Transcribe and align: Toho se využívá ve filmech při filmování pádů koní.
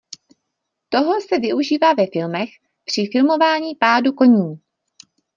Toho 0.89 1.21
se 1.21 1.39
využívá 1.39 1.93
ve 1.93 2.05
filmech 2.13 2.49
při 2.85 3.09
filmování 3.11 3.75
pádů 3.75 4.13
koní. 4.13 4.61